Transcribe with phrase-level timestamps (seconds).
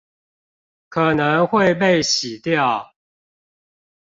[0.89, 2.91] 可能會被洗掉